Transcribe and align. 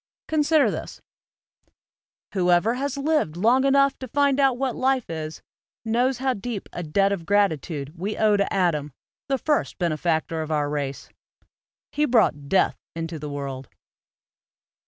Consider 0.27 0.71
this:" 0.71 0.99
Whoevei 2.33 2.75
has 2.75 2.97
lived 2.97 3.37
long 3.37 3.63
enough 3.65 3.99
to 3.99 4.07
find 4.07 4.39
out 4.39 4.57
what 4.57 4.75
life 4.75 5.11
is, 5.11 5.43
knows 5.85 6.17
how 6.17 6.33
deep 6.33 6.67
a 6.73 6.81
debt 6.81 7.11
of 7.11 7.23
gratitude 7.23 7.93
we 7.95 8.17
owe 8.17 8.35
to 8.35 8.51
Adam, 8.51 8.93
the 9.29 9.37
first 9.37 9.77
bene 9.77 9.95
factor 9.97 10.41
of 10.41 10.49
our 10.51 10.71
race; 10.71 11.09
he 11.91 12.05
brought 12.05 12.49
death 12.49 12.79
into 12.95 13.19
the 13.19 13.29
world." 13.29 13.69